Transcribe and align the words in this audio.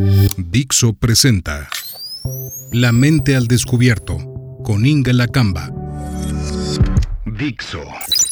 Dixo 0.00 0.92
presenta 0.92 1.68
La 2.70 2.92
mente 2.92 3.34
al 3.34 3.48
descubierto 3.48 4.16
con 4.62 4.86
Inga 4.86 5.12
Lacamba. 5.12 5.72
Dixo 7.26 7.82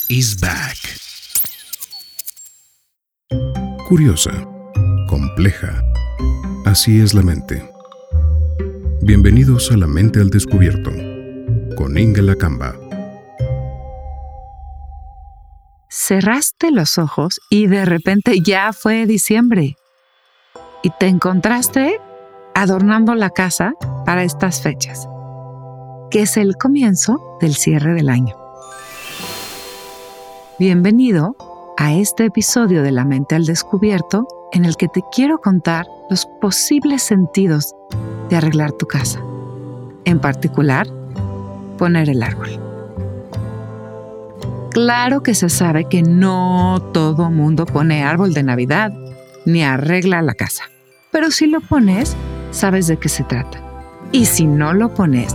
is 0.08 0.38
back. 0.38 0.76
Curiosa, 3.88 4.46
compleja. 5.08 5.82
Así 6.66 7.00
es 7.00 7.14
la 7.14 7.22
mente. 7.22 7.68
Bienvenidos 9.02 9.72
a 9.72 9.76
La 9.76 9.88
mente 9.88 10.20
al 10.20 10.30
descubierto 10.30 10.92
con 11.74 11.98
Inga 11.98 12.22
Lacamba. 12.22 12.76
Cerraste 15.90 16.70
los 16.70 16.96
ojos 16.96 17.40
y 17.50 17.66
de 17.66 17.84
repente 17.84 18.40
ya 18.40 18.72
fue 18.72 19.06
diciembre 19.06 19.74
y 20.86 20.90
te 20.90 21.08
encontraste 21.08 22.00
adornando 22.54 23.16
la 23.16 23.30
casa 23.30 23.74
para 24.04 24.22
estas 24.22 24.62
fechas, 24.62 25.08
que 26.12 26.22
es 26.22 26.36
el 26.36 26.56
comienzo 26.56 27.36
del 27.40 27.56
cierre 27.56 27.92
del 27.92 28.08
año. 28.08 28.36
Bienvenido 30.60 31.34
a 31.76 31.92
este 31.92 32.26
episodio 32.26 32.84
de 32.84 32.92
La 32.92 33.04
mente 33.04 33.34
al 33.34 33.46
descubierto 33.46 34.28
en 34.52 34.64
el 34.64 34.76
que 34.76 34.86
te 34.86 35.02
quiero 35.10 35.38
contar 35.38 35.88
los 36.08 36.26
posibles 36.40 37.02
sentidos 37.02 37.74
de 38.28 38.36
arreglar 38.36 38.70
tu 38.70 38.86
casa. 38.86 39.20
En 40.04 40.20
particular, 40.20 40.86
poner 41.78 42.08
el 42.10 42.22
árbol. 42.22 42.60
Claro 44.70 45.24
que 45.24 45.34
se 45.34 45.48
sabe 45.48 45.88
que 45.88 46.04
no 46.04 46.80
todo 46.94 47.28
mundo 47.28 47.66
pone 47.66 48.04
árbol 48.04 48.34
de 48.34 48.44
Navidad 48.44 48.92
ni 49.46 49.64
arregla 49.64 50.22
la 50.22 50.34
casa. 50.34 50.62
Pero 51.16 51.30
si 51.30 51.46
lo 51.46 51.62
pones, 51.62 52.14
sabes 52.50 52.88
de 52.88 52.98
qué 52.98 53.08
se 53.08 53.24
trata. 53.24 53.58
Y 54.12 54.26
si 54.26 54.46
no 54.46 54.74
lo 54.74 54.92
pones, 54.92 55.34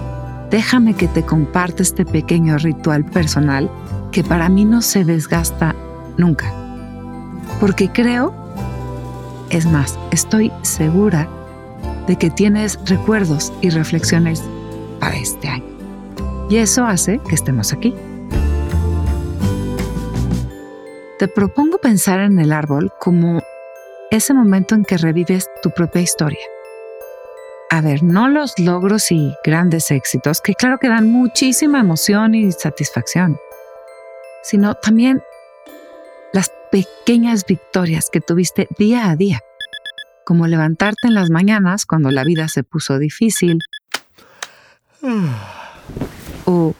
déjame 0.51 0.93
que 0.93 1.07
te 1.07 1.23
comparte 1.23 1.81
este 1.81 2.05
pequeño 2.05 2.59
ritual 2.59 3.03
personal 3.03 3.67
que 4.11 4.23
para 4.23 4.47
mí 4.47 4.63
no 4.63 4.83
se 4.83 5.03
desgasta 5.03 5.75
nunca. 6.17 6.53
Porque 7.59 7.89
creo, 7.91 8.31
es 9.49 9.65
más, 9.65 9.97
estoy 10.11 10.51
segura 10.61 11.27
de 12.05 12.15
que 12.15 12.29
tienes 12.29 12.77
recuerdos 12.85 13.51
y 13.61 13.71
reflexiones 13.71 14.43
para 14.99 15.15
este 15.15 15.47
año. 15.47 15.65
Y 16.47 16.57
eso 16.57 16.85
hace 16.85 17.19
que 17.27 17.33
estemos 17.33 17.73
aquí. 17.73 17.95
Te 21.17 21.27
propongo 21.27 21.79
pensar 21.79 22.19
en 22.19 22.37
el 22.37 22.51
árbol 22.51 22.91
como 22.99 23.41
ese 24.11 24.33
momento 24.33 24.75
en 24.75 24.83
que 24.83 24.97
revives 24.97 25.49
tu 25.63 25.71
propia 25.71 26.01
historia. 26.01 26.45
A 27.69 27.79
ver, 27.79 28.03
no 28.03 28.27
los 28.27 28.59
logros 28.59 29.09
y 29.11 29.33
grandes 29.45 29.89
éxitos, 29.89 30.41
que 30.41 30.53
claro 30.53 30.77
que 30.77 30.89
dan 30.89 31.09
muchísima 31.09 31.79
emoción 31.79 32.35
y 32.35 32.51
satisfacción, 32.51 33.39
sino 34.43 34.75
también 34.75 35.23
las 36.33 36.51
pequeñas 36.71 37.45
victorias 37.45 38.09
que 38.11 38.19
tuviste 38.19 38.67
día 38.77 39.09
a 39.09 39.15
día, 39.15 39.39
como 40.25 40.45
levantarte 40.47 41.07
en 41.07 41.13
las 41.13 41.29
mañanas 41.29 41.85
cuando 41.85 42.11
la 42.11 42.25
vida 42.25 42.49
se 42.49 42.63
puso 42.63 42.99
difícil, 42.99 43.59
o 46.43 46.75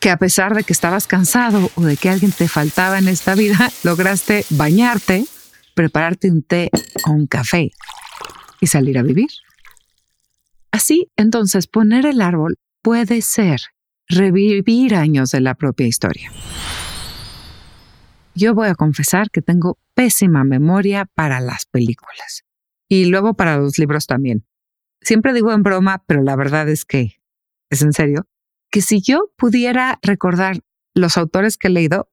que 0.00 0.10
a 0.10 0.16
pesar 0.16 0.54
de 0.54 0.64
que 0.64 0.72
estabas 0.72 1.06
cansado 1.06 1.70
o 1.74 1.82
de 1.82 1.98
que 1.98 2.08
alguien 2.08 2.32
te 2.32 2.48
faltaba 2.48 2.98
en 2.98 3.08
esta 3.08 3.34
vida, 3.34 3.70
lograste 3.84 4.46
bañarte 4.48 5.26
prepararte 5.74 6.30
un 6.30 6.42
té 6.42 6.70
o 7.06 7.12
un 7.12 7.26
café 7.26 7.70
y 8.60 8.66
salir 8.66 8.98
a 8.98 9.02
vivir. 9.02 9.30
Así, 10.70 11.10
entonces, 11.16 11.66
poner 11.66 12.06
el 12.06 12.20
árbol 12.20 12.58
puede 12.82 13.22
ser 13.22 13.60
revivir 14.08 14.94
años 14.94 15.30
de 15.30 15.40
la 15.40 15.54
propia 15.54 15.86
historia. 15.86 16.30
Yo 18.34 18.54
voy 18.54 18.68
a 18.68 18.74
confesar 18.74 19.30
que 19.30 19.42
tengo 19.42 19.78
pésima 19.94 20.44
memoria 20.44 21.06
para 21.14 21.40
las 21.40 21.66
películas 21.66 22.44
y 22.88 23.06
luego 23.06 23.34
para 23.34 23.56
los 23.56 23.78
libros 23.78 24.06
también. 24.06 24.46
Siempre 25.02 25.32
digo 25.32 25.52
en 25.52 25.62
broma, 25.62 26.02
pero 26.06 26.22
la 26.22 26.36
verdad 26.36 26.68
es 26.68 26.84
que, 26.84 27.20
es 27.70 27.82
en 27.82 27.92
serio, 27.92 28.26
que 28.70 28.82
si 28.82 29.00
yo 29.00 29.32
pudiera 29.36 29.98
recordar 30.02 30.60
los 30.94 31.16
autores 31.16 31.56
que 31.56 31.68
he 31.68 31.70
leído, 31.70 32.10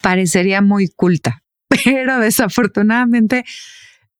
parecería 0.00 0.60
muy 0.62 0.88
culta 0.88 1.42
pero 1.84 2.18
desafortunadamente 2.18 3.44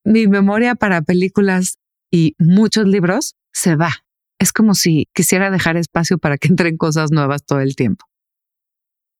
mi 0.04 0.28
memoria 0.28 0.74
para 0.74 1.02
películas 1.02 1.78
y 2.10 2.34
muchos 2.38 2.86
libros 2.86 3.34
se 3.52 3.76
va. 3.76 3.90
Es 4.38 4.52
como 4.52 4.74
si 4.74 5.08
quisiera 5.14 5.50
dejar 5.50 5.76
espacio 5.76 6.18
para 6.18 6.38
que 6.38 6.48
entren 6.48 6.76
cosas 6.76 7.10
nuevas 7.10 7.44
todo 7.44 7.60
el 7.60 7.74
tiempo. 7.74 8.06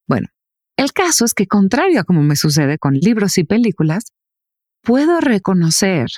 Bueno, 0.06 0.28
el 0.76 0.92
caso 0.92 1.24
es 1.24 1.34
que 1.34 1.46
contrario 1.46 2.00
a 2.00 2.04
como 2.04 2.22
me 2.22 2.36
sucede 2.36 2.78
con 2.78 2.94
libros 2.94 3.38
y 3.38 3.44
películas, 3.44 4.12
puedo 4.82 5.20
reconocer 5.20 6.08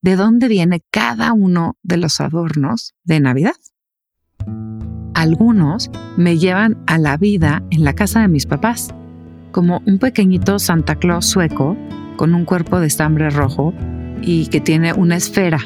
de 0.00 0.16
dónde 0.16 0.48
viene 0.48 0.82
cada 0.90 1.32
uno 1.32 1.76
de 1.82 1.96
los 1.96 2.20
adornos 2.20 2.94
de 3.02 3.20
Navidad. 3.20 3.56
Algunos 5.14 5.90
me 6.16 6.38
llevan 6.38 6.82
a 6.86 6.98
la 6.98 7.16
vida 7.16 7.62
en 7.70 7.84
la 7.84 7.94
casa 7.94 8.20
de 8.20 8.28
mis 8.28 8.46
papás 8.46 8.94
como 9.56 9.80
un 9.86 9.98
pequeñito 9.98 10.58
Santa 10.58 10.96
Claus 10.96 11.24
sueco 11.24 11.78
con 12.18 12.34
un 12.34 12.44
cuerpo 12.44 12.78
de 12.78 12.88
estambre 12.88 13.30
rojo 13.30 13.72
y 14.20 14.48
que 14.48 14.60
tiene 14.60 14.92
una 14.92 15.16
esfera 15.16 15.60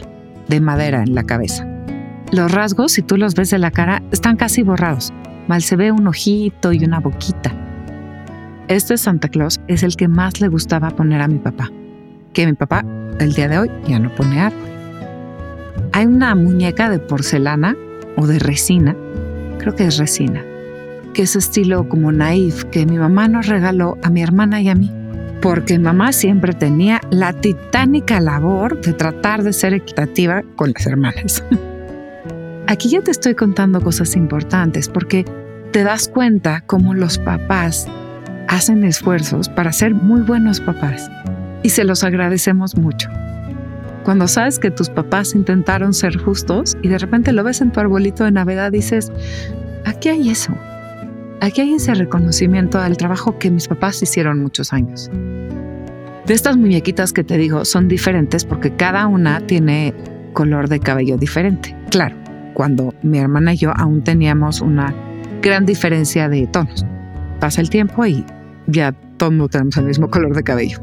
de 0.46 0.60
madera 0.60 1.02
en 1.02 1.16
la 1.16 1.24
cabeza. 1.24 1.66
Los 2.30 2.52
rasgos, 2.52 2.92
si 2.92 3.02
tú 3.02 3.16
los 3.16 3.34
ves 3.34 3.50
de 3.50 3.58
la 3.58 3.72
cara, 3.72 4.00
están 4.12 4.36
casi 4.36 4.62
borrados. 4.62 5.12
Mal 5.48 5.62
se 5.62 5.74
ve 5.74 5.90
un 5.90 6.06
ojito 6.06 6.72
y 6.72 6.84
una 6.84 7.00
boquita. 7.00 7.52
Este 8.68 8.96
Santa 8.96 9.26
Claus 9.26 9.60
es 9.66 9.82
el 9.82 9.96
que 9.96 10.06
más 10.06 10.40
le 10.40 10.46
gustaba 10.46 10.90
poner 10.90 11.20
a 11.20 11.26
mi 11.26 11.40
papá, 11.40 11.68
que 12.32 12.46
mi 12.46 12.52
papá 12.52 12.84
el 13.18 13.32
día 13.32 13.48
de 13.48 13.58
hoy 13.58 13.70
ya 13.88 13.98
no 13.98 14.14
pone 14.14 14.38
árbol. 14.38 14.70
Hay 15.94 16.06
una 16.06 16.36
muñeca 16.36 16.90
de 16.90 17.00
porcelana 17.00 17.74
o 18.16 18.28
de 18.28 18.38
resina, 18.38 18.94
creo 19.58 19.74
que 19.74 19.86
es 19.86 19.98
resina, 19.98 20.44
que 21.12 21.22
es 21.22 21.36
estilo 21.36 21.88
como 21.88 22.12
naif 22.12 22.64
que 22.64 22.86
mi 22.86 22.98
mamá 22.98 23.28
nos 23.28 23.46
regaló 23.46 23.98
a 24.02 24.10
mi 24.10 24.22
hermana 24.22 24.60
y 24.60 24.68
a 24.68 24.74
mí. 24.74 24.92
Porque 25.42 25.78
mamá 25.78 26.12
siempre 26.12 26.52
tenía 26.52 27.00
la 27.10 27.32
titánica 27.32 28.20
labor 28.20 28.80
de 28.80 28.92
tratar 28.92 29.42
de 29.42 29.52
ser 29.52 29.74
equitativa 29.74 30.42
con 30.56 30.72
las 30.72 30.86
hermanas. 30.86 31.42
Aquí 32.66 32.88
ya 32.88 33.00
te 33.00 33.10
estoy 33.10 33.34
contando 33.34 33.80
cosas 33.80 34.14
importantes 34.16 34.88
porque 34.88 35.24
te 35.72 35.82
das 35.82 36.08
cuenta 36.08 36.62
cómo 36.66 36.94
los 36.94 37.18
papás 37.18 37.88
hacen 38.48 38.84
esfuerzos 38.84 39.48
para 39.48 39.72
ser 39.72 39.94
muy 39.94 40.20
buenos 40.20 40.60
papás 40.60 41.10
y 41.62 41.70
se 41.70 41.84
los 41.84 42.04
agradecemos 42.04 42.76
mucho. 42.76 43.08
Cuando 44.04 44.28
sabes 44.28 44.58
que 44.58 44.70
tus 44.70 44.88
papás 44.88 45.34
intentaron 45.34 45.94
ser 45.94 46.16
justos 46.16 46.76
y 46.82 46.88
de 46.88 46.98
repente 46.98 47.32
lo 47.32 47.44
ves 47.44 47.60
en 47.60 47.70
tu 47.70 47.80
arbolito 47.80 48.24
de 48.24 48.32
Navidad, 48.32 48.72
dices, 48.72 49.12
aquí 49.84 50.08
hay 50.08 50.30
eso. 50.30 50.52
Aquí 51.42 51.62
hay 51.62 51.74
ese 51.74 51.94
reconocimiento 51.94 52.78
al 52.78 52.98
trabajo 52.98 53.38
que 53.38 53.50
mis 53.50 53.66
papás 53.66 54.02
hicieron 54.02 54.42
muchos 54.42 54.74
años. 54.74 55.10
De 56.26 56.34
estas 56.34 56.58
muñequitas 56.58 57.12
que 57.14 57.24
te 57.24 57.38
digo 57.38 57.64
son 57.64 57.88
diferentes 57.88 58.44
porque 58.44 58.76
cada 58.76 59.06
una 59.06 59.40
tiene 59.40 59.94
color 60.34 60.68
de 60.68 60.80
cabello 60.80 61.16
diferente. 61.16 61.74
Claro, 61.90 62.16
cuando 62.52 62.94
mi 63.02 63.18
hermana 63.18 63.54
y 63.54 63.56
yo 63.56 63.72
aún 63.74 64.04
teníamos 64.04 64.60
una 64.60 64.94
gran 65.40 65.64
diferencia 65.64 66.28
de 66.28 66.46
tonos. 66.46 66.84
Pasa 67.40 67.62
el 67.62 67.70
tiempo 67.70 68.04
y 68.04 68.24
ya 68.66 68.92
todos 69.16 69.50
tenemos 69.50 69.76
el 69.78 69.86
mismo 69.86 70.10
color 70.10 70.36
de 70.36 70.42
cabello. 70.42 70.78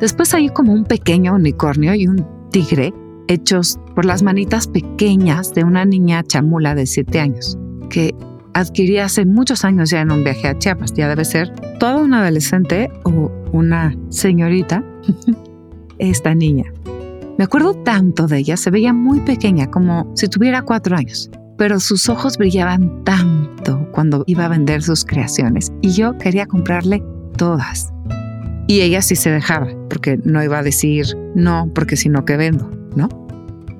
Después 0.00 0.34
hay 0.34 0.50
como 0.50 0.74
un 0.74 0.84
pequeño 0.84 1.34
unicornio 1.34 1.94
y 1.94 2.06
un 2.08 2.26
tigre 2.50 2.92
hechos 3.28 3.78
por 3.94 4.04
las 4.04 4.22
manitas 4.22 4.68
pequeñas 4.68 5.54
de 5.54 5.64
una 5.64 5.86
niña 5.86 6.22
chamula 6.24 6.74
de 6.74 6.86
7 6.86 7.20
años, 7.20 7.56
que 7.88 8.14
adquirí 8.54 8.98
hace 8.98 9.24
muchos 9.24 9.64
años 9.64 9.90
ya 9.90 10.00
en 10.00 10.10
un 10.10 10.24
viaje 10.24 10.48
a 10.48 10.58
Chiapas. 10.58 10.92
Ya 10.94 11.08
debe 11.08 11.24
ser 11.24 11.50
toda 11.78 11.96
una 11.96 12.22
adolescente 12.22 12.90
o 13.04 13.30
una 13.52 13.96
señorita, 14.08 14.84
esta 15.98 16.34
niña. 16.34 16.64
Me 17.38 17.44
acuerdo 17.44 17.74
tanto 17.74 18.26
de 18.26 18.38
ella, 18.38 18.56
se 18.56 18.70
veía 18.70 18.92
muy 18.92 19.20
pequeña, 19.20 19.70
como 19.70 20.10
si 20.14 20.28
tuviera 20.28 20.62
cuatro 20.62 20.96
años, 20.96 21.30
pero 21.56 21.80
sus 21.80 22.08
ojos 22.08 22.36
brillaban 22.36 23.04
tanto 23.04 23.88
cuando 23.92 24.24
iba 24.26 24.44
a 24.44 24.48
vender 24.48 24.82
sus 24.82 25.04
creaciones 25.04 25.72
y 25.80 25.90
yo 25.90 26.16
quería 26.18 26.46
comprarle 26.46 27.02
todas. 27.36 27.92
Y 28.68 28.80
ella 28.82 29.02
sí 29.02 29.16
se 29.16 29.30
dejaba, 29.30 29.68
porque 29.88 30.18
no 30.24 30.42
iba 30.42 30.58
a 30.58 30.62
decir 30.62 31.06
no, 31.34 31.70
porque 31.74 31.96
si 31.96 32.08
no, 32.08 32.24
que 32.24 32.36
vendo? 32.36 32.70
¿No? 32.94 33.08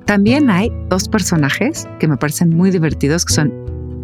También 0.07 0.51
hay 0.51 0.73
dos 0.89 1.09
personajes 1.09 1.87
que 2.01 2.09
me 2.09 2.17
parecen 2.17 2.51
muy 2.51 2.71
divertidos, 2.71 3.25
que 3.25 3.35
son 3.35 3.53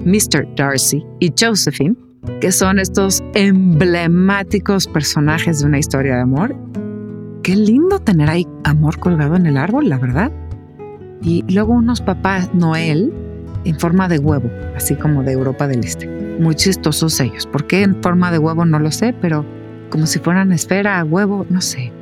Mr. 0.05 0.47
Darcy 0.57 1.05
y 1.21 1.33
Josephine, 1.39 1.97
que 2.41 2.53
son 2.53 2.79
estos 2.79 3.23
emblemáticos 3.35 4.87
personajes 4.87 5.61
de 5.61 5.67
una 5.67 5.79
historia 5.79 6.17
de 6.17 6.23
amor. 6.23 6.57
Qué 7.43 7.57
lindo 7.57 7.99
tener 7.99 8.29
ahí 8.29 8.47
amor 8.65 8.99
colgado 8.99 9.37
en 9.37 9.47
el 9.47 9.57
árbol, 9.57 9.89
la 9.89 9.99
verdad. 9.99 10.33
y 11.21 11.45
luego 11.53 11.73
unos 11.73 12.01
papás 12.01 12.55
Noel 12.55 13.13
en 13.65 13.79
forma 13.79 14.09
de 14.09 14.19
huevo, 14.19 14.51
así 14.77 14.95
como 14.95 15.23
de 15.23 15.33
Europa 15.33 15.67
del 15.67 15.85
Este. 15.85 16.07
Muy 16.39 16.55
chistosos 16.55 17.19
ellos. 17.21 17.47
¿Por 17.47 17.67
qué 17.67 17.83
en 17.83 18.01
forma 18.03 18.31
de 18.31 18.39
huevo? 18.39 18.65
No 18.65 18.79
lo 18.79 18.91
sé, 18.91 19.15
pero 19.21 19.45
como 19.91 20.07
si 20.07 20.19
fueran 20.19 20.53
esfera, 20.53 21.03
huevo, 21.05 21.47
no 21.51 21.61
sé. 21.61 21.93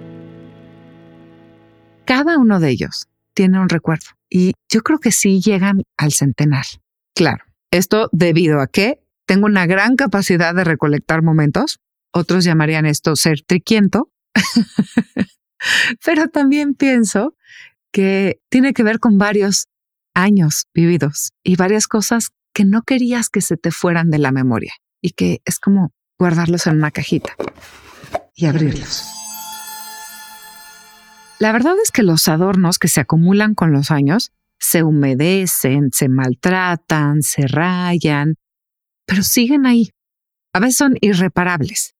Cada 2.04 2.38
uno 2.38 2.60
de 2.60 2.70
ellos 2.70 3.08
tiene 3.34 3.60
un 3.60 3.68
recuerdo 3.68 4.06
y 4.30 4.52
yo 4.68 4.82
creo 4.82 4.98
que 4.98 5.12
sí 5.12 5.40
llegan 5.40 5.82
al 5.96 6.12
centenar. 6.12 6.64
Claro, 7.14 7.44
esto 7.70 8.08
debido 8.12 8.60
a 8.60 8.66
que 8.66 9.00
tengo 9.26 9.46
una 9.46 9.66
gran 9.66 9.96
capacidad 9.96 10.54
de 10.54 10.64
recolectar 10.64 11.22
momentos. 11.22 11.80
Otros 12.12 12.44
llamarían 12.44 12.86
esto 12.86 13.16
ser 13.16 13.42
triquiento. 13.42 14.10
Pero 16.04 16.28
también 16.28 16.74
pienso 16.74 17.34
que 17.92 18.40
tiene 18.48 18.72
que 18.72 18.82
ver 18.82 19.00
con 19.00 19.18
varios 19.18 19.68
años 20.14 20.66
vividos 20.74 21.32
y 21.42 21.56
varias 21.56 21.88
cosas 21.88 22.30
que 22.54 22.64
no 22.64 22.82
querías 22.82 23.28
que 23.28 23.40
se 23.40 23.56
te 23.56 23.70
fueran 23.70 24.10
de 24.10 24.18
la 24.18 24.32
memoria 24.32 24.72
y 25.02 25.10
que 25.10 25.42
es 25.44 25.58
como 25.58 25.92
guardarlos 26.18 26.66
en 26.66 26.76
una 26.76 26.90
cajita 26.90 27.34
y 28.34 28.46
abrirlos. 28.46 29.04
La 31.38 31.52
verdad 31.52 31.74
es 31.82 31.90
que 31.90 32.02
los 32.02 32.28
adornos 32.28 32.78
que 32.78 32.88
se 32.88 33.00
acumulan 33.00 33.54
con 33.54 33.72
los 33.72 33.90
años 33.90 34.32
se 34.66 34.82
humedecen, 34.82 35.90
se 35.92 36.08
maltratan, 36.08 37.22
se 37.22 37.46
rayan, 37.46 38.34
pero 39.06 39.22
siguen 39.22 39.64
ahí. 39.64 39.90
A 40.52 40.58
veces 40.58 40.76
son 40.76 40.96
irreparables, 41.00 41.94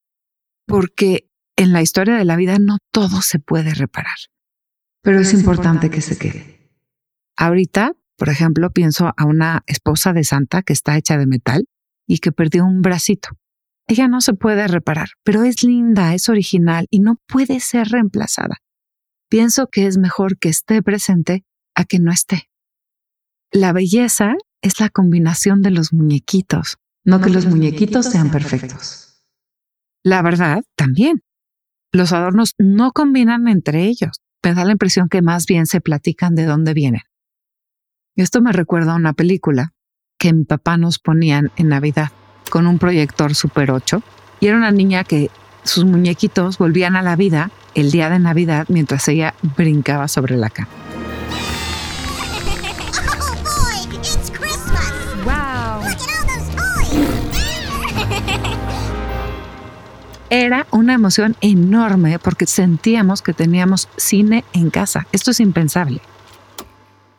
porque 0.67 1.31
en 1.57 1.73
la 1.73 1.81
historia 1.81 2.17
de 2.17 2.25
la 2.25 2.35
vida 2.35 2.59
no 2.59 2.79
todo 2.91 3.23
se 3.23 3.39
puede 3.39 3.73
reparar. 3.73 4.17
Pero 5.01 5.21
es 5.21 5.33
importante 5.33 5.91
que 5.91 6.01
se 6.01 6.19
quede. 6.19 6.73
Ahorita, 7.37 7.93
por 8.17 8.31
ejemplo, 8.31 8.73
pienso 8.73 9.13
a 9.17 9.25
una 9.27 9.63
esposa 9.69 10.13
de 10.13 10.25
Santa 10.25 10.63
que 10.63 10.73
está 10.73 10.97
hecha 10.97 11.17
de 11.17 11.27
metal 11.27 11.67
y 12.05 12.19
que 12.19 12.33
perdió 12.33 12.65
un 12.65 12.83
bracito. 12.83 13.29
Ella 13.87 14.09
no 14.09 14.21
se 14.21 14.35
puede 14.35 14.67
reparar, 14.67 15.11
pero 15.23 15.45
es 15.45 15.63
linda, 15.63 16.15
es 16.15 16.29
original 16.29 16.89
y 16.91 16.99
no 16.99 17.21
puede 17.29 17.61
ser 17.61 17.87
reemplazada. 17.91 18.57
Pienso 19.29 19.69
que 19.69 19.87
es 19.87 19.99
mejor 19.99 20.37
que 20.39 20.49
esté 20.49 20.83
presente 20.83 21.45
a 21.77 21.85
que 21.85 22.01
no 22.01 22.11
esté. 22.11 22.49
La 23.53 23.73
belleza 23.73 24.35
es 24.63 24.81
la 24.81 24.89
combinación 24.89 25.63
de 25.63 25.71
los 25.71 25.93
muñequitos, 25.93 26.79
no 27.05 27.21
que 27.21 27.31
los 27.31 27.47
muñequitos 27.47 28.07
sean 28.07 28.31
perfectos. 28.31 29.25
La 30.03 30.23
verdad, 30.23 30.63
también. 30.77 31.23
Los 31.93 32.13
adornos 32.13 32.55
no 32.59 32.93
combinan 32.93 33.49
entre 33.49 33.85
ellos. 33.85 34.21
Me 34.45 34.55
da 34.55 34.65
la 34.65 34.73
impresión 34.73 35.09
que 35.09 35.23
más 35.23 35.47
bien 35.47 35.67
se 35.67 35.81
platican 35.81 36.35
de 36.35 36.45
dónde 36.45 36.75
vienen. 36.75 37.03
Esto 38.17 38.41
me 38.41 38.53
recuerda 38.53 38.93
a 38.93 38.97
una 38.97 39.13
película 39.13 39.73
que 40.19 40.33
mi 40.33 40.45
papá 40.45 40.77
nos 40.77 40.99
ponían 40.99 41.51
en 41.57 41.69
Navidad 41.69 42.11
con 42.51 42.67
un 42.67 42.79
proyector 42.79 43.35
Super 43.35 43.71
8 43.71 44.03
y 44.41 44.47
era 44.47 44.57
una 44.57 44.71
niña 44.71 45.05
que 45.05 45.31
sus 45.65 45.85
muñequitos 45.85 46.59
volvían 46.59 46.97
a 46.97 47.03
la 47.03 47.17
vida 47.17 47.51
el 47.75 47.91
día 47.91 48.09
de 48.09 48.19
Navidad 48.19 48.67
mientras 48.69 49.07
ella 49.09 49.35
brincaba 49.57 50.09
sobre 50.09 50.37
la 50.37 50.51
cama. 50.51 50.86
Era 60.29 60.67
una 60.73 60.95
emoción 60.95 61.37
enorme 61.41 62.19
porque 62.19 62.47
sentíamos 62.47 63.23
que 63.23 63.33
teníamos 63.33 63.89
cine 63.97 64.45
en 64.53 64.71
casa. 64.71 65.07
Esto 65.13 65.31
es 65.31 65.39
impensable. 65.39 66.01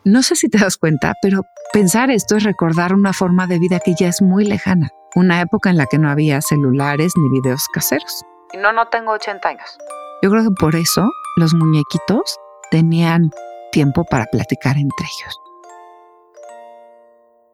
No 0.04 0.22
sé 0.22 0.36
si 0.36 0.48
te 0.48 0.58
das 0.58 0.76
cuenta, 0.76 1.14
pero 1.22 1.42
pensar 1.72 2.10
esto 2.10 2.36
es 2.36 2.44
recordar 2.44 2.92
una 2.92 3.14
forma 3.14 3.46
de 3.46 3.58
vida 3.58 3.80
que 3.80 3.94
ya 3.98 4.08
es 4.08 4.20
muy 4.20 4.44
lejana, 4.44 4.90
una 5.14 5.40
época 5.40 5.70
en 5.70 5.78
la 5.78 5.86
que 5.86 5.98
no 5.98 6.10
había 6.10 6.42
celulares 6.42 7.12
ni 7.16 7.40
videos 7.40 7.66
caseros. 7.72 8.24
Y 8.52 8.58
no, 8.58 8.72
no 8.72 8.88
tengo 8.88 9.12
80 9.12 9.48
años. 9.48 9.78
Yo 10.22 10.30
creo 10.30 10.42
que 10.44 10.54
por 10.58 10.76
eso 10.76 11.08
los 11.36 11.54
muñequitos 11.54 12.36
tenían 12.70 13.30
tiempo 13.72 14.04
para 14.04 14.26
platicar 14.26 14.76
entre 14.76 15.06
ellos. 15.06 15.38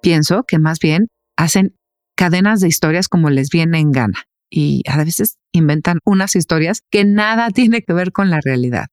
Pienso 0.02 0.42
que 0.42 0.58
más 0.58 0.80
bien 0.80 1.08
hacen 1.36 1.76
cadenas 2.16 2.60
de 2.60 2.68
historias 2.68 3.08
como 3.08 3.30
les 3.30 3.50
viene 3.50 3.78
en 3.78 3.92
gana 3.92 4.24
y 4.50 4.82
a 4.88 4.96
veces 4.96 5.38
inventan 5.54 6.00
unas 6.04 6.36
historias 6.36 6.82
que 6.90 7.04
nada 7.04 7.50
tiene 7.54 7.82
que 7.82 7.92
ver 7.92 8.12
con 8.12 8.30
la 8.30 8.40
realidad. 8.42 8.86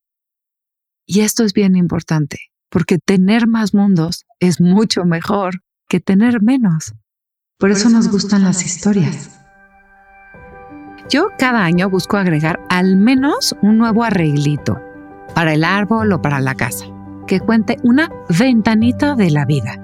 Y 1.06 1.20
esto 1.20 1.44
es 1.44 1.52
bien 1.52 1.76
importante, 1.76 2.38
porque 2.70 2.98
tener 2.98 3.46
más 3.46 3.74
mundos 3.74 4.24
es 4.40 4.60
mucho 4.60 5.04
mejor 5.04 5.62
que 5.88 6.00
tener 6.00 6.40
menos. 6.40 6.94
Por 7.58 7.70
eso 7.70 7.90
nos 7.90 8.08
gustan 8.08 8.44
las 8.44 8.64
historias. 8.64 9.38
Yo 11.10 11.28
cada 11.38 11.64
año 11.64 11.90
busco 11.90 12.16
agregar 12.16 12.60
al 12.70 12.96
menos 12.96 13.54
un 13.60 13.76
nuevo 13.76 14.04
arreglito 14.04 14.80
para 15.34 15.52
el 15.52 15.64
árbol 15.64 16.12
o 16.12 16.22
para 16.22 16.40
la 16.40 16.54
casa, 16.54 16.86
que 17.26 17.40
cuente 17.40 17.76
una 17.82 18.08
ventanita 18.38 19.14
de 19.14 19.30
la 19.30 19.44
vida 19.44 19.81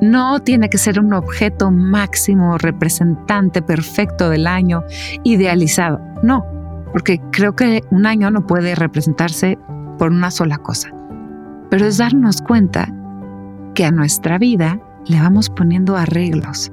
no 0.00 0.40
tiene 0.40 0.68
que 0.68 0.78
ser 0.78 0.98
un 0.98 1.12
objeto 1.12 1.70
máximo, 1.70 2.58
representante 2.58 3.62
perfecto 3.62 4.30
del 4.30 4.46
año, 4.46 4.82
idealizado. 5.24 6.00
No, 6.22 6.44
porque 6.92 7.20
creo 7.32 7.54
que 7.54 7.82
un 7.90 8.06
año 8.06 8.30
no 8.30 8.46
puede 8.46 8.74
representarse 8.74 9.58
por 9.98 10.10
una 10.10 10.30
sola 10.30 10.58
cosa. 10.58 10.90
Pero 11.70 11.86
es 11.86 11.98
darnos 11.98 12.40
cuenta 12.42 12.88
que 13.74 13.84
a 13.84 13.90
nuestra 13.90 14.38
vida 14.38 14.80
le 15.06 15.20
vamos 15.20 15.50
poniendo 15.50 15.96
arreglos. 15.96 16.72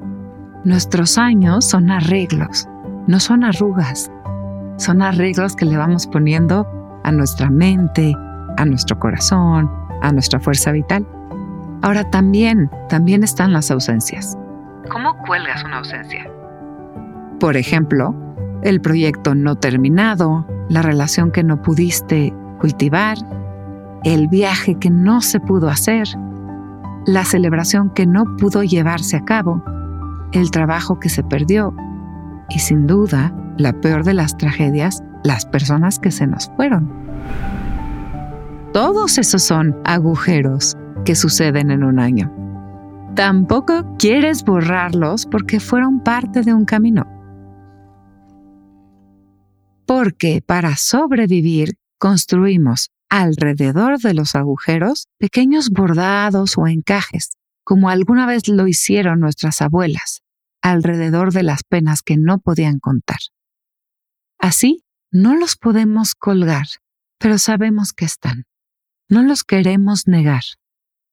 Nuestros 0.64 1.18
años 1.18 1.66
son 1.66 1.92
arreglos, 1.92 2.68
no 3.08 3.20
son 3.20 3.44
arrugas. 3.44 4.12
Son 4.78 5.02
arreglos 5.02 5.56
que 5.56 5.66
le 5.66 5.78
vamos 5.78 6.06
poniendo 6.08 6.68
a 7.04 7.12
nuestra 7.12 7.50
mente, 7.50 8.14
a 8.58 8.66
nuestro 8.66 9.00
corazón, 9.00 9.70
a 10.02 10.12
nuestra 10.12 10.40
fuerza 10.40 10.72
vital. 10.72 11.08
Ahora 11.82 12.10
también, 12.10 12.70
también 12.90 13.24
están 13.24 13.54
las 13.54 13.70
ausencias. 13.72 14.38
¿Cómo 14.92 15.18
cuelgas 15.26 15.64
una 15.64 15.78
ausencia? 15.78 16.30
Por 17.40 17.56
ejemplo, 17.56 18.16
el 18.64 18.82
proyecto 18.82 19.36
no 19.36 19.56
terminado, 19.56 20.46
la 20.70 20.82
relación 20.82 21.32
que 21.32 21.44
no 21.44 21.62
pudiste 21.62 22.34
cultivar, 22.60 23.18
el 24.04 24.28
viaje 24.28 24.76
que 24.76 24.90
no 24.90 25.22
se 25.22 25.40
pudo 25.40 25.70
hacer, 25.70 26.08
la 27.06 27.24
celebración 27.24 27.92
que 27.92 28.06
no 28.06 28.24
pudo 28.38 28.64
llevarse 28.64 29.18
a 29.18 29.26
cabo, 29.26 29.64
el 30.32 30.52
trabajo 30.52 31.00
que 31.00 31.10
se 31.10 31.24
perdió 31.24 31.76
y 32.50 32.60
sin 32.60 32.88
duda, 32.88 33.34
la 33.58 33.74
peor 33.74 34.04
de 34.04 34.14
las 34.14 34.36
tragedias, 34.38 35.04
las 35.24 35.46
personas 35.46 36.00
que 36.00 36.12
se 36.12 36.28
nos 36.28 36.50
fueron. 36.56 36.92
Todos 38.74 39.18
esos 39.18 39.44
son 39.44 39.76
agujeros 39.86 40.78
que 41.08 41.16
suceden 41.16 41.72
en 41.72 41.86
un 41.86 42.00
año. 42.00 42.34
Tampoco 43.16 43.96
quieres 43.98 44.44
borrarlos 44.44 45.26
porque 45.26 45.62
fueron 45.62 46.04
parte 46.04 46.42
de 46.42 46.54
un 46.54 46.66
camino. 46.66 47.06
Porque 49.86 50.44
para 50.46 50.76
sobrevivir 50.76 51.78
construimos 51.98 52.90
alrededor 53.08 54.00
de 54.00 54.14
los 54.14 54.36
agujeros 54.36 55.08
pequeños 55.18 55.70
bordados 55.70 56.58
o 56.58 56.68
encajes, 56.68 57.38
como 57.64 57.90
alguna 57.90 58.26
vez 58.26 58.50
lo 58.50 58.68
hicieron 58.68 59.22
nuestras 59.22 59.62
abuelas, 59.62 60.24
alrededor 60.62 61.32
de 61.32 61.44
las 61.44 61.64
penas 61.64 62.02
que 62.02 62.18
no 62.18 62.40
podían 62.40 62.80
contar. 62.80 63.20
Así, 64.40 64.84
no 65.10 65.38
los 65.38 65.56
podemos 65.56 66.16
colgar, 66.16 66.68
pero 67.18 67.38
sabemos 67.38 67.94
que 67.94 68.04
están. 68.04 68.44
No 69.08 69.24
los 69.24 69.46
queremos 69.46 70.06
negar 70.06 70.44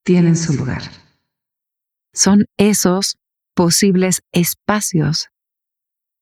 tienen 0.05 0.37
su 0.37 0.53
lugar. 0.55 0.83
Son 2.13 2.45
esos 2.57 3.17
posibles 3.55 4.23
espacios 4.33 5.31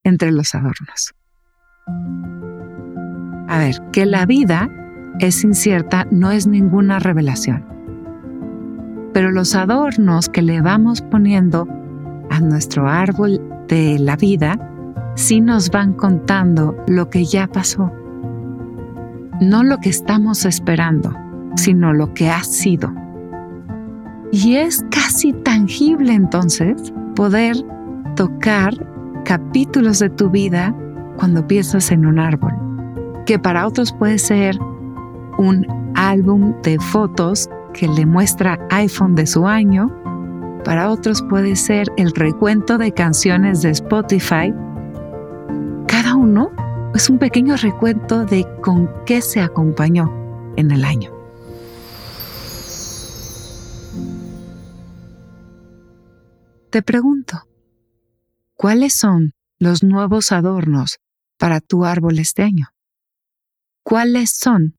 entre 0.04 0.32
los 0.32 0.54
adornos. 0.54 1.14
A 3.48 3.58
ver, 3.58 3.76
que 3.92 4.06
la 4.06 4.24
vida 4.24 4.70
es 5.18 5.44
incierta 5.44 6.06
no 6.10 6.30
es 6.30 6.46
ninguna 6.46 6.98
revelación. 6.98 7.66
Pero 9.12 9.30
los 9.30 9.54
adornos 9.54 10.28
que 10.30 10.40
le 10.40 10.62
vamos 10.62 11.02
poniendo 11.02 11.68
a 12.30 12.40
nuestro 12.40 12.88
árbol 12.88 13.40
de 13.68 13.98
la 13.98 14.16
vida 14.16 14.58
sí 15.16 15.40
nos 15.40 15.70
van 15.70 15.92
contando 15.92 16.82
lo 16.86 17.10
que 17.10 17.24
ya 17.26 17.46
pasó. 17.46 17.92
No 19.40 19.64
lo 19.64 19.78
que 19.78 19.90
estamos 19.90 20.46
esperando, 20.46 21.14
sino 21.56 21.92
lo 21.92 22.14
que 22.14 22.30
ha 22.30 22.42
sido. 22.42 22.94
Y 24.32 24.56
es 24.56 24.82
casi 24.90 25.34
tangible 25.34 26.14
entonces 26.14 26.90
poder 27.14 27.54
tocar 28.16 28.74
capítulos 29.26 29.98
de 29.98 30.08
tu 30.08 30.30
vida 30.30 30.74
cuando 31.18 31.46
piensas 31.46 31.90
en 31.92 32.06
un 32.06 32.18
árbol, 32.18 32.52
que 33.26 33.38
para 33.38 33.66
otros 33.66 33.92
puede 33.92 34.18
ser 34.18 34.58
un 35.36 35.66
álbum 35.94 36.54
de 36.62 36.78
fotos 36.78 37.48
que 37.74 37.86
le 37.86 38.06
muestra 38.06 38.58
iPhone 38.70 39.14
de 39.14 39.26
su 39.26 39.46
año. 39.46 39.90
Para 40.64 40.90
otros 40.90 41.22
puede 41.28 41.54
ser 41.54 41.88
el 41.98 42.10
recuento 42.12 42.78
de 42.78 42.90
canciones 42.90 43.60
de 43.60 43.70
Spotify. 43.70 44.54
Cada 45.86 46.14
uno 46.14 46.50
es 46.94 47.10
un 47.10 47.18
pequeño 47.18 47.56
recuento 47.56 48.24
de 48.24 48.46
con 48.62 48.88
qué 49.04 49.20
se 49.20 49.42
acompañó 49.42 50.10
en 50.56 50.70
el 50.70 50.84
año. 50.86 51.21
Te 56.72 56.80
pregunto, 56.80 57.36
¿cuáles 58.54 58.94
son 58.94 59.34
los 59.58 59.82
nuevos 59.82 60.32
adornos 60.32 61.00
para 61.38 61.60
tu 61.60 61.84
árbol 61.84 62.18
este 62.18 62.40
año? 62.40 62.68
¿Cuáles 63.84 64.30
son 64.30 64.78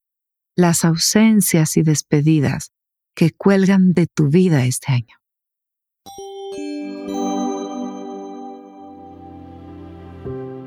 las 0.56 0.86
ausencias 0.86 1.78
y 1.78 1.84
despedidas 1.84 2.72
que 3.14 3.30
cuelgan 3.30 3.94
de 3.94 4.08
tu 4.08 4.30
vida 4.30 4.66
este 4.66 4.92
año? 4.92 5.16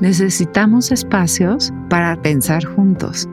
Necesitamos 0.00 0.90
espacios 0.92 1.72
para 1.88 2.20
pensar 2.22 2.64
juntos, 2.64 3.28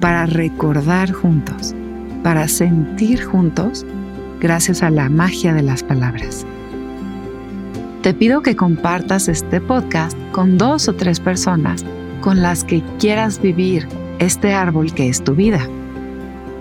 para 0.00 0.26
recordar 0.26 1.12
juntos, 1.12 1.74
para 2.22 2.48
sentir 2.48 3.22
juntos, 3.24 3.84
gracias 4.40 4.82
a 4.82 4.90
la 4.90 5.08
magia 5.08 5.52
de 5.52 5.62
las 5.62 5.82
palabras. 5.82 6.46
Te 8.02 8.14
pido 8.14 8.42
que 8.42 8.56
compartas 8.56 9.28
este 9.28 9.60
podcast 9.60 10.16
con 10.32 10.56
dos 10.56 10.88
o 10.88 10.94
tres 10.94 11.20
personas 11.20 11.84
con 12.20 12.42
las 12.42 12.64
que 12.64 12.82
quieras 12.98 13.40
vivir 13.40 13.86
este 14.18 14.52
árbol 14.52 14.92
que 14.94 15.08
es 15.08 15.22
tu 15.22 15.34
vida. 15.34 15.60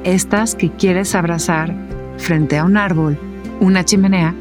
Estas 0.04 0.56
que 0.56 0.70
quieres 0.72 1.16
abrazar 1.16 1.74
frente 2.18 2.58
a 2.58 2.66
un 2.66 2.78
árbol, 2.78 3.18
una 3.60 3.84
chimenea 3.84 4.36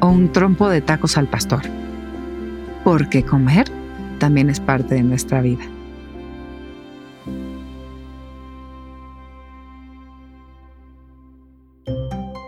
o 0.00 0.08
un 0.08 0.32
trompo 0.32 0.68
de 0.68 0.80
tacos 0.80 1.16
al 1.16 1.28
pastor. 1.28 1.62
Porque 2.84 3.24
comer 3.24 3.70
también 4.18 4.50
es 4.50 4.60
parte 4.60 4.94
de 4.94 5.02
nuestra 5.02 5.40
vida. 5.40 5.64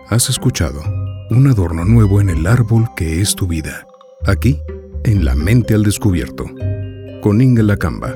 Has 0.09 0.29
escuchado 0.29 0.81
un 1.29 1.47
adorno 1.47 1.85
nuevo 1.85 2.19
en 2.19 2.29
el 2.29 2.45
árbol 2.45 2.89
que 2.97 3.21
es 3.21 3.35
tu 3.35 3.47
vida, 3.47 3.87
aquí 4.25 4.59
en 5.05 5.23
La 5.23 5.35
Mente 5.35 5.73
al 5.73 5.83
Descubierto, 5.83 6.45
con 7.21 7.39
Inga 7.39 7.63
Lacamba. 7.63 8.13